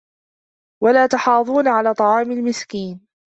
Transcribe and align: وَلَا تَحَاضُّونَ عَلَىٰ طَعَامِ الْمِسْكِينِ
وَلَا 0.83 1.07
تَحَاضُّونَ 1.07 1.67
عَلَىٰ 1.67 1.93
طَعَامِ 1.93 2.31
الْمِسْكِينِ 2.31 3.07